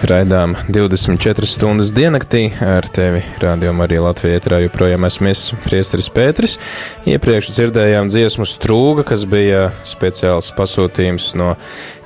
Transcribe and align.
Raidām 0.00 0.54
24 0.72 1.44
stundas 1.44 1.90
diennaktī 1.92 2.46
ar 2.64 2.86
tevi 2.88 3.20
rādījumā 3.42 3.84
arī 3.84 3.98
Latvijā 4.00 4.38
ietrā 4.38 4.62
joprojām 4.62 5.04
esmu 5.04 5.28
es, 5.28 5.42
Priesteris 5.66 6.08
Pēteris. 6.16 6.56
Iepriekš 7.04 7.50
dzirdējām 7.52 8.08
dziesmu 8.08 8.48
strūga, 8.48 9.04
kas 9.12 9.26
bija 9.28 9.66
speciāls 9.84 10.48
pasūtījums 10.56 11.34
no 11.36 11.52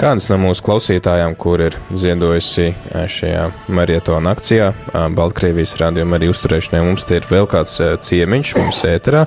kādas 0.00 0.30
no 0.32 0.40
mūsu 0.40 0.64
klausītājām, 0.64 1.36
kur 1.36 1.68
ir 1.68 1.76
ziedojusi 1.92 2.72
šajā 3.12 3.46
marietona 3.68 4.32
akcijā 4.32 4.72
Baltkrievijas 5.12 5.76
rādījumā 5.84 6.16
arī 6.16 6.32
uzturēšanai. 6.32 6.86
Mums 6.88 7.04
te 7.04 7.20
ir 7.20 7.28
vēl 7.28 7.44
kāds 7.44 7.76
ciemiņš 8.08 8.56
mums 8.56 8.86
ēterā. 8.88 9.26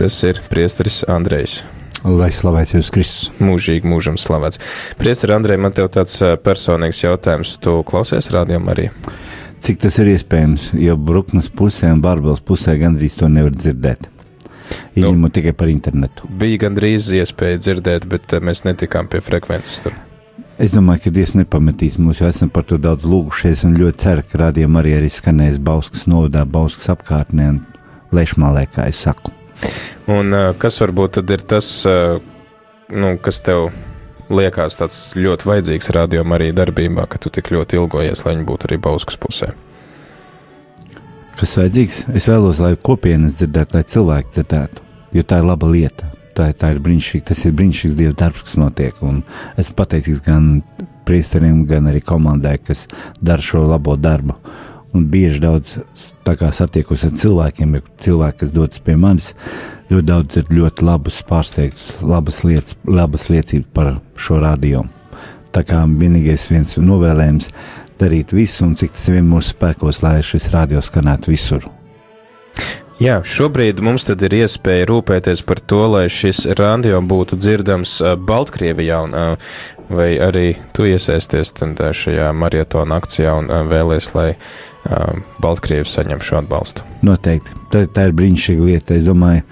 Tas 0.00 0.24
ir 0.26 0.42
Priesteris 0.50 1.04
Andrejs. 1.06 1.60
Lai 2.00 2.30
slavēts 2.32 2.72
Jēzus 2.72 2.92
Kristus. 2.94 3.32
Mūžīgi 3.44 3.88
mūžam 3.88 4.16
slavēts. 4.16 4.60
Priester 5.00 5.34
Andrej, 5.34 5.58
man 5.60 5.74
tev 5.76 5.90
tāds 5.92 6.16
personīgs 6.44 7.02
jautājums. 7.02 7.58
Tu 7.60 7.74
klausies 7.88 8.30
rādījumā 8.32 8.72
arī? 8.72 8.86
Cik 9.60 9.82
tas 9.82 9.98
ir 10.00 10.08
iespējams, 10.14 10.70
jo 10.80 10.96
Bruknes 10.96 11.50
pusē 11.52 11.90
un 11.92 12.00
Bārbels 12.00 12.40
pusē 12.40 12.78
gandrīz 12.80 13.18
to 13.20 13.28
nevar 13.28 13.52
dzirdēt. 13.52 14.08
Izņemot 14.96 15.28
nu, 15.28 15.32
tikai 15.34 15.52
par 15.52 15.68
internetu. 15.68 16.30
Bija 16.40 16.62
gandrīz 16.64 17.10
iespēja 17.18 17.60
dzirdēt, 17.60 18.06
bet 18.08 18.32
mēs 18.40 18.64
netikām 18.64 19.10
pie 19.10 19.20
frekvences 19.20 19.84
tur. 19.84 19.98
Es 20.60 20.72
domāju, 20.72 21.04
ka 21.04 21.12
Dievs 21.12 21.34
nepametīs 21.36 21.98
mūs, 22.00 22.22
jo 22.22 22.28
esam 22.28 22.48
par 22.52 22.64
to 22.68 22.76
daudz 22.80 23.04
lūgušies 23.08 23.66
un 23.68 23.76
ļoti 23.80 24.02
ceru, 24.06 24.24
ka 24.28 24.40
rādījumā 24.46 24.80
arī, 24.80 24.96
arī 24.98 25.12
skanēs 25.12 25.60
Bauskas 25.64 26.08
novadā, 26.08 26.46
Bauskas 26.48 26.88
apkārtnē 26.92 27.50
un 27.52 27.60
Lešmālē, 28.16 28.66
kā 28.72 28.88
es 28.88 29.00
saku. 29.04 29.32
Un 30.08 30.32
kas 30.58 30.80
varbūt 30.80 31.18
tad 31.18 31.30
ir 31.30 31.42
tas, 31.44 31.68
nu, 31.84 33.10
kas 33.22 33.40
tev 33.44 33.68
liekas 34.30 34.78
tāds 34.78 35.00
ļoti 35.18 35.48
vajadzīgs 35.48 35.90
rādījumam 35.94 36.36
arī 36.36 36.50
darbībā, 36.56 37.06
ka 37.10 37.18
tu 37.20 37.32
tik 37.34 37.50
ļoti 37.52 37.80
ilgojies, 37.80 38.24
lai 38.24 38.36
viņi 38.36 38.46
būtu 38.48 38.70
arī 38.70 38.78
Bauskas 38.82 39.18
pusē? 39.20 39.50
Kas 41.40 41.56
vajadzīgs? 41.58 42.04
Es 42.16 42.28
vēlos, 42.30 42.60
lai 42.62 42.74
kopienas 42.76 43.38
dzirdētu, 43.40 43.78
lai 43.78 43.84
cilvēki 43.88 44.34
dzirdētu, 44.36 44.86
jo 45.16 45.26
tā 45.26 45.40
ir 45.40 45.50
laba 45.50 45.70
lieta. 45.70 46.10
Tā, 46.36 46.46
tā 46.56 46.70
ir 46.72 46.78
brīnišķīga, 46.84 47.26
tas 47.32 47.40
ir 47.44 47.54
brīnišķīgs 47.58 47.96
Dieva 47.98 48.14
darbs, 48.16 48.44
kas 48.46 48.58
notiek. 48.60 49.00
Un 49.02 49.22
esmu 49.60 49.74
pateicīgs 49.80 50.22
gan 50.24 50.60
priesteriem, 51.08 51.64
gan 51.68 51.90
arī 51.90 52.02
komandai, 52.06 52.54
kas 52.62 52.86
dara 53.18 53.42
šo 53.42 53.64
labo 53.66 53.96
darbu. 53.98 54.36
Un 54.96 55.06
bieži 55.06 55.38
daudz 55.42 55.76
satiekos 56.26 57.04
ar 57.06 57.12
cilvēkiem, 57.14 57.76
ja 57.78 57.82
cilvēki, 58.02 58.38
kas 58.42 58.54
dodas 58.54 58.82
pie 58.82 58.96
manis, 58.98 59.32
ļoti 59.90 60.06
daudz 60.08 60.40
ir 60.40 60.50
ļoti 60.50 60.86
labas, 60.86 61.20
pārsteigts, 61.28 61.90
labas 62.02 62.42
lietas, 62.46 62.78
labas 62.86 63.28
liecības 63.30 63.70
par 63.74 63.92
šo 64.18 64.40
radio. 64.42 64.84
Tā 65.54 65.62
kā 65.66 65.82
vienīgais 65.86 66.46
viens 66.50 66.76
novēlējums 66.78 67.50
darīt 68.02 68.34
visu, 68.34 68.64
un 68.66 68.78
cik 68.78 68.96
tas 68.96 69.10
vien 69.14 69.26
mūsu 69.30 69.54
spēkos, 69.54 70.02
lai 70.02 70.18
šis 70.26 70.50
radio 70.54 70.82
skanētu 70.82 71.34
visur. 71.34 71.70
Jā, 73.00 73.22
šobrīd 73.24 73.78
mums 73.80 74.04
tad 74.04 74.20
ir 74.26 74.34
iespēja 74.42 74.84
rūpēties 74.90 75.40
par 75.48 75.56
to, 75.64 75.78
lai 75.88 76.02
šis 76.12 76.42
radio 76.58 76.98
būtu 77.00 77.38
dzirdams 77.40 77.94
Baltkrievijā, 78.28 78.98
un 79.06 79.14
vai 79.88 80.10
arī 80.20 80.50
tu 80.76 80.84
iesaisties 80.84 81.54
šajā 81.56 82.28
marietona 82.36 83.00
akcijā 83.00 83.38
un 83.40 83.48
vēlies, 83.72 84.10
lai 84.12 84.28
Baltkrievi 85.40 85.88
saņem 85.88 86.20
šo 86.20 86.42
atbalstu. 86.42 86.84
Noteikti. 87.00 87.56
Tā, 87.72 87.86
tā 87.88 88.10
ir 88.10 88.16
brīnišķīga 88.20 88.68
lieta. 88.68 89.00
Es 89.00 89.08
domāju, 89.08 89.48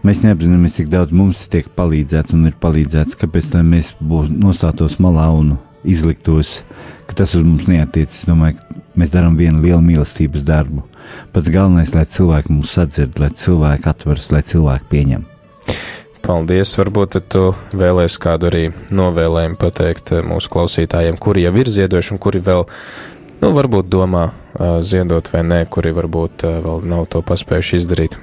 mēs 0.00 0.24
neapzināmies, 0.24 0.78
cik 0.80 0.88
daudz 0.96 1.12
mums 1.12 1.44
tiek 1.52 1.68
palīdzēts 1.76 2.32
un 2.38 2.48
ir 2.48 2.56
palīdzēts. 2.56 3.20
Kāpēc 3.20 3.52
mēs 3.68 3.98
būtu 4.00 4.40
nostātos 4.40 4.96
malā 4.96 5.28
un 5.36 5.58
izliktos, 5.84 6.60
ka 7.08 7.16
tas 7.22 7.34
uz 7.38 7.44
mums 7.46 7.68
neatiecas? 7.70 8.22
Es 8.22 8.28
domāju, 8.28 8.58
ka 8.60 8.80
mēs 9.00 9.12
darām 9.12 9.36
vienu 9.38 9.62
lielu 9.64 9.80
mīlestības 9.84 10.44
darbu. 10.46 10.84
Pats 11.34 11.50
galvenais, 11.50 11.94
lai 11.94 12.06
cilvēki 12.06 12.54
mūs 12.54 12.74
sadzird, 12.76 13.18
lai 13.22 13.30
cilvēki 13.34 13.88
atveras, 13.90 14.30
lai 14.34 14.42
cilvēki 14.46 14.90
pieņem. 14.90 15.26
Paldies! 16.20 16.74
Varbūt 16.78 17.16
tu 17.32 17.46
vēlēsi 17.74 18.20
kādu 18.22 18.50
arī 18.50 18.64
novēlējumu 18.94 19.56
pateikt 19.60 20.12
mūsu 20.26 20.52
klausītājiem, 20.52 21.16
kuri 21.18 21.46
jau 21.46 21.54
ir 21.58 21.70
ziedojuši 21.72 22.12
un 22.14 22.20
kuri 22.22 22.42
vēl 22.44 22.66
nu, 23.40 23.52
varbūt 23.56 23.88
domā 23.90 24.28
ziedot 24.84 25.30
vai 25.32 25.42
nē, 25.46 25.62
kuri 25.72 25.94
varbūt 25.96 26.44
vēl 26.66 26.84
nav 26.90 27.08
to 27.10 27.24
paspējuši 27.26 27.80
izdarīt. 27.80 28.18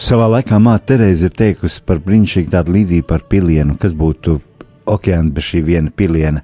Savā 0.00 0.28
laikā 0.32 0.56
māte 0.62 0.94
Terēze 0.94 1.28
ir 1.28 1.36
teikusi 1.36 1.82
par 1.86 2.00
brīnišķīgu 2.02 2.52
tādu 2.54 2.74
līdzību 2.78 3.06
par 3.06 3.26
pilienu, 3.28 3.76
kas 3.78 3.92
būtu 3.98 4.38
okeāna 4.86 5.32
bez 5.34 5.50
šī 5.50 5.62
viena 5.66 5.92
piliena. 5.94 6.42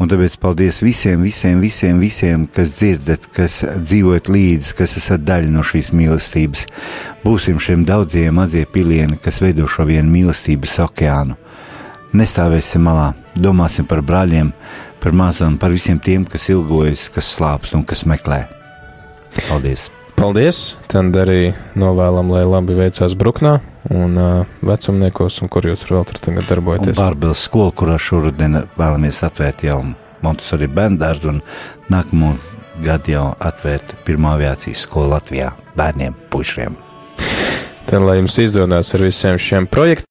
Un 0.00 0.08
tāpēc 0.08 0.38
paldies 0.40 0.78
visiem, 0.80 1.20
visiem, 1.20 1.58
visiem, 1.60 1.98
visiem, 2.00 2.46
kas 2.48 2.72
dzirdat, 2.78 3.26
kas 3.36 3.58
dzīvojat 3.84 4.30
līdzi, 4.32 4.72
kas 4.78 4.96
esat 4.96 5.26
daļa 5.28 5.52
no 5.52 5.64
šīs 5.66 5.92
mīlestības. 5.92 6.64
Būsim 7.20 7.60
šiem 7.60 7.84
daudziem 7.84 8.40
mazie 8.40 8.64
pilieni, 8.64 9.20
kas 9.20 9.42
veido 9.44 9.68
šo 9.68 9.84
vienu 9.90 10.08
mīlestības 10.14 10.78
okeānu. 10.86 11.36
Nestāvēsim 12.16 12.82
malā, 12.88 13.12
domāsim 13.36 13.86
par 13.86 14.00
brāļiem, 14.00 14.54
par 15.04 15.12
mazām, 15.12 15.60
par 15.60 15.76
visiem 15.76 16.00
tiem, 16.00 16.24
kas 16.24 16.48
ilgojas, 16.48 17.10
kas 17.12 17.30
slāpst 17.36 17.76
un 17.76 17.84
kas 17.84 18.08
meklē. 18.08 18.46
Paldies! 19.46 19.90
Paldies! 20.20 20.74
Tad 20.92 21.14
arī 21.16 21.54
novēlam, 21.80 22.28
lai 22.28 22.42
labi 22.44 22.74
veicās 22.76 23.14
Bruknā 23.16 23.54
un 23.88 24.18
uh, 24.20 24.50
vecumniekos, 24.68 25.38
un 25.40 25.48
kur 25.48 25.64
jūs 25.64 25.86
vēl 25.88 26.04
tur 26.10 26.18
tagad 26.20 26.44
darbojaties. 26.50 26.98
Bārbēlas 26.98 27.46
skola, 27.48 27.72
kurā 27.72 27.96
šodien 27.96 28.58
vēlamies 28.76 29.22
atvērt 29.24 29.64
jau 29.64 29.78
Montesori 30.20 30.68
bērndārzu 30.68 31.32
un 31.32 31.40
nākamo 31.88 32.34
gadu 32.84 33.14
jau 33.14 33.24
atvērt 33.40 33.96
pirmā 34.04 34.34
aviācijas 34.36 34.84
skolu 34.84 35.14
Latvijā 35.14 35.54
bērniem, 35.80 36.12
pušiem. 36.28 36.76
Tad, 37.88 38.04
lai 38.04 38.20
jums 38.20 38.36
izdodas 38.44 38.92
ar 38.92 39.08
visiem 39.08 39.40
šiem 39.40 39.72
projektiem. 39.72 40.09